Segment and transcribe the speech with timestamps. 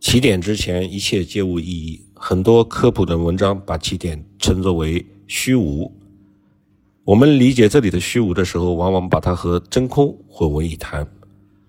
[0.00, 2.00] 起点之前，一切皆无意义。
[2.14, 5.92] 很多科普的文章把起点称作为虚无。
[7.04, 11.06] 我们理解这里的虚无的时候，往往把它和真空混为一谈。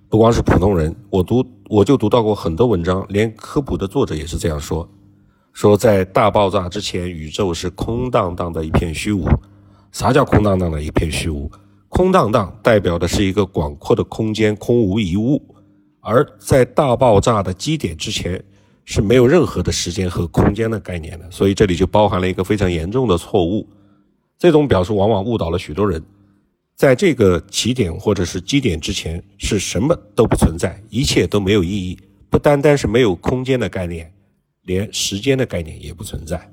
[0.09, 4.87] 不光是普通人，我读我就读到过很多文章，连科普的作者也是这样说：
[5.51, 9.27] 说在大爆炸之前，宇宙是空荡荡的一片虚无。
[9.91, 11.49] 啥叫空荡荡的一片虚无？
[11.87, 15.43] 空荡荡代表的是一个广阔的空间，空无一物。
[16.01, 18.43] 而在大爆炸的基点之前，
[18.85, 21.29] 是没有任何的时间和空间的概念的。
[21.31, 23.67] 所以这里就包含了一个非常严重的错误。
[24.37, 26.01] 这种表述往往误导了许多人。
[26.75, 31.99] 在这个起点或者是基点之前，是什么都不存在，一切都没有意义。
[32.29, 34.11] 不单单是没有空间的概念，
[34.63, 36.49] 连时间的概念也不存在。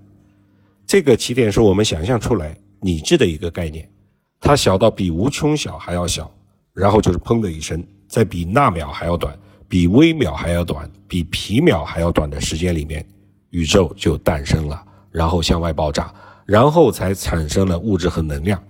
[0.86, 2.56] 这个起点是我们想象出来。
[2.78, 3.90] 拟制的一个概念，
[4.38, 6.30] 它小到比无穷小还要小，
[6.74, 9.38] 然后就是砰的一声，在比纳秒还要短、
[9.68, 13.06] 比微秒还要短、比皮秒还要短的时间里面，
[13.50, 16.12] 宇宙就诞生了，然后向外爆炸，
[16.44, 18.62] 然后才产生了物质和能量。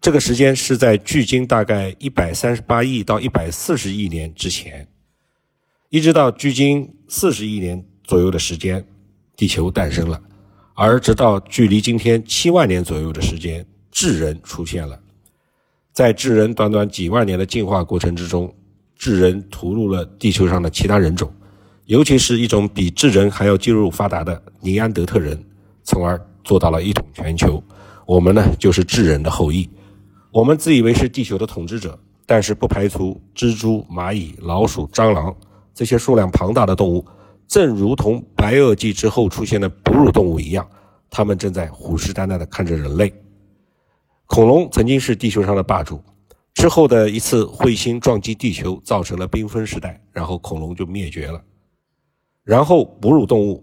[0.00, 4.86] 这个时间是在距今大概一百三十八亿到一百四十亿年之前，
[5.88, 8.84] 一直到距今四十亿年左右的时间，
[9.34, 10.20] 地球诞生了。
[10.74, 15.00] 而直到距离今天七万年左右的时间，智人出现了。
[15.92, 18.52] 在智人短短几万年的进化过程之中，
[19.04, 21.30] 智人屠戮了地球上的其他人种，
[21.84, 25.38] 尤其是一种比智人还要肌肉发达的尼安德特人，
[25.82, 27.62] 从而做到了一统全球。
[28.06, 29.68] 我们呢，就是智人的后裔。
[30.30, 35.36] 我们自以为是地球的统治者，但是不排除蜘蛛、蚂蚁、老鼠、蟑螂
[35.74, 37.04] 这些数量庞大的动物。
[37.46, 40.66] 正如同白垩纪之后出现的哺乳动物一样，
[41.10, 43.12] 它们正在虎视眈眈地看着人类。
[44.24, 46.02] 恐龙曾经是地球上的霸主，
[46.54, 51.42] 之后的一次彗星撞击地球，造成了冰封时代，然后恐龙就灭绝了。
[52.42, 53.62] 然后哺乳动物、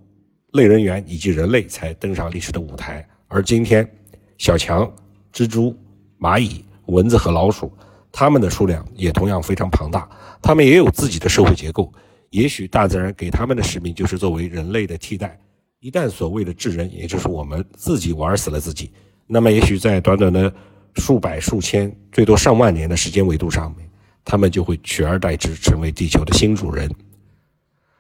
[0.53, 3.08] 类人猿以及人类才登上历史的舞台。
[3.28, 3.89] 而今天，
[4.38, 4.92] 小强、
[5.34, 5.75] 蜘蛛、
[6.19, 7.72] 蚂蚁、蚊子和老鼠，
[8.12, 10.09] 它们的数量也同样非常庞大，
[10.41, 11.91] 它们也有自己的社会结构。
[12.29, 15.40] 也许大自然给他们的使命就是作为人类的替代。
[15.79, 18.91] 一旦所谓的智人，也就是我们自己玩死了自己，
[19.28, 20.53] 那么也许在短短的
[20.96, 23.90] 数百、数千，最多上万年的时间维度上面，
[24.25, 26.90] 他们就会取而代之，成为地球的新主人。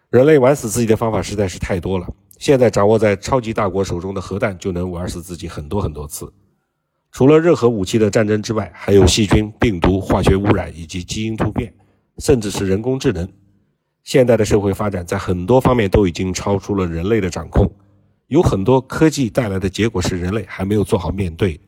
[0.09, 2.07] 人类玩死自己的方法实在是太多了。
[2.37, 6.31] 现在掌握在超级大国手中的核弹就能玩死自己很多很多次。
[7.11, 11.73] 除了热核武器的战争之外，还有细菌、病毒、化学污染以及基因突变，
[12.17, 13.27] 甚至是人工智能。
[14.03, 17.71] 现代的社会发展在很多方面都已经超出了人类的掌控，
[18.27, 21.59] 有很多科技带来的结果是人类还没有做好面对、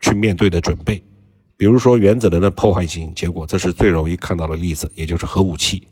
[0.00, 1.02] 去面对的准备。
[1.56, 5.86] 比如说原子能的破坏性结果，这是最容易看到的例子，也就是核武器。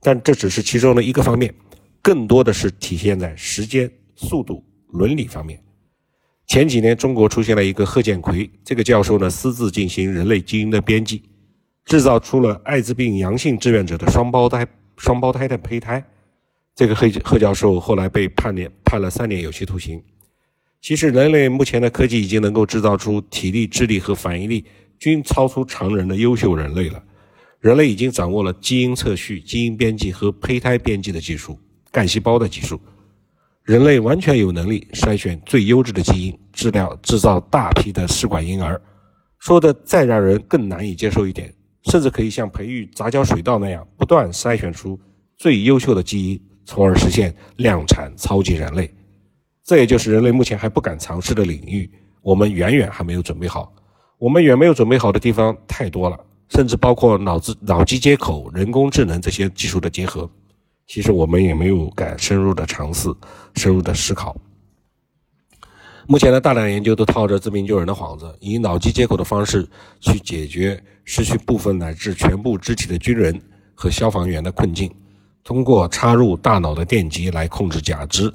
[0.00, 1.52] 但这只是其中的一个方面，
[2.02, 5.60] 更多的是体现在时间、速度、伦理方面。
[6.46, 11.22] 前几年中国出现了一个贺建奎，这个教授呢私自进行人类基因的编辑，
[11.84, 14.66] 制造出了艾滋病阳性志愿者的双胞胎。
[14.96, 16.02] 双胞胎的胚胎，
[16.74, 20.02] 这个贺贺教授后来被判年判了三年有期徒刑。
[20.86, 24.64] 其实，人类目前的科技已经能够制造出体力、智力和反应力
[25.00, 27.02] 均超出常人的优秀人类了。
[27.58, 31.58] 人类已经掌握了基因测序、基因编辑和胚胎编辑的技术、
[31.90, 32.80] 干细胞的技术。
[33.64, 38.80] 人类完全有能力筛选最优质的基因，治疗制造大批的试管婴儿。
[39.40, 41.52] 说的再让人更难以接受一点。
[41.90, 44.96] 甚至可以像培育杂交水稻那样，不断筛选出
[45.36, 48.88] 最优秀的基因，从而实现量产超级人类。
[49.66, 51.90] 这也就是人类目前还不敢尝试的领域。
[52.22, 53.74] 我们远远还没有准备好。
[54.16, 56.16] 我们远没有准备好的地方太多了，
[56.48, 60.30] 甚至包括脑子、脑机接口、人工智能这些技术的结合。
[60.86, 63.12] 其实我们也没有敢深入的尝试、
[63.56, 64.36] 深入的思考。
[66.06, 73.36] 目前的大量研究都套着治病救人的幌子，以脑机接口的方式去解决失去部分乃至全部肢体的军人
[73.74, 74.88] 和消防员的困境，
[75.42, 78.32] 通过插入大脑的电极来控制假肢。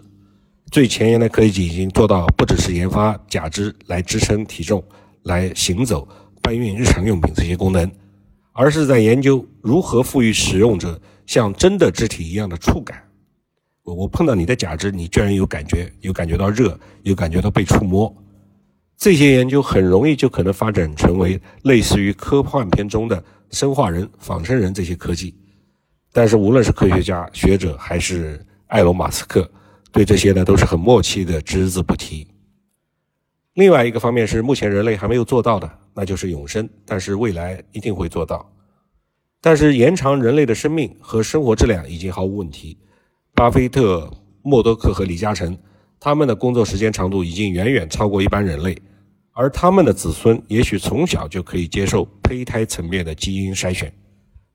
[0.72, 4.82] 最前沿的科技已经做到，不只是研发假肢来支撑体重、
[5.24, 6.08] 来行走、
[6.42, 7.92] 搬运日常用品这些功能，
[8.54, 13.04] 而是在研究如何赋予使用者像真的肢体一样的触感。
[13.84, 18.16] 我我碰到你的假肢，你居然有感觉，有感觉到热，有感觉到被触摸。
[18.98, 25.36] 这些研究很容易就可能发展成为类似于科幻片中的生化人、仿生人这些科技。
[26.14, 29.50] 但是无论是科学家、学者还是埃隆·马斯克，
[29.92, 32.28] 对这些呢都是很默契的只字不提。
[33.56, 38.50] 另外一个方面是目前人类还没有做到的，那就是永生，但是未来一定会做到。
[39.42, 42.78] 但是延长人类的生命和生活质量已经毫无问题。
[43.34, 44.10] 巴菲特、
[44.42, 45.58] 默多克和李嘉诚，
[46.00, 48.78] 他们的工作时间长度已经远远超过一般人类，
[49.32, 53.92] 而他们的子孙也许从小就可以接受胚胎层面的基因筛选，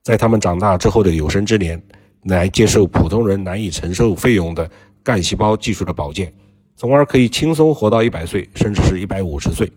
[0.03, 1.81] 在他们长大之后的有生之年，
[2.23, 4.69] 来接受普通人难以承受费用的
[5.07, 6.33] 干细胞技术的保健，
[6.75, 9.71] 从而可以轻松活到一百岁，甚至是一百五十岁，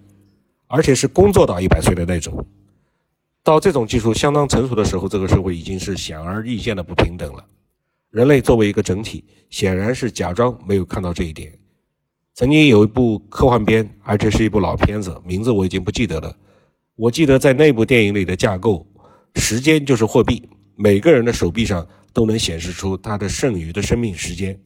[0.67, 2.45] 而且是工作到一百岁的那种。
[3.45, 7.47] 到这种技术相当成熟的时候，这个社会已经是显而易见的不平等了。
[8.11, 11.57] 人类作为一个整体，显然是假装没有看到这一点。
[12.35, 16.37] 曾经有一部科幻片，而且是一部老片子，名字我已经不记得了。
[16.97, 18.85] 我记得在那部电影里的架构，
[19.37, 20.43] 时间就是货币，
[20.75, 24.59] 每个人的手臂上都能显示出他的剩余的生命时间。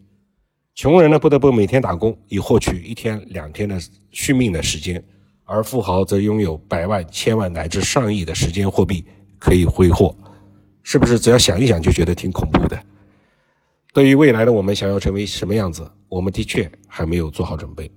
[0.74, 3.80] 穷人呢，不得不每天打工，以获取一天、两天的
[4.10, 5.02] 续命的时间。
[5.44, 9.04] 而富豪则拥有百万、千万乃至上亿的时间货币
[9.38, 10.16] 可以挥霍，
[10.82, 11.16] 是不是？
[11.16, 12.82] 只要想一想就觉得挺恐怖的。
[13.92, 17.88] 对于未来的我们，想要成为什么样子，我们的确还没有做好准备。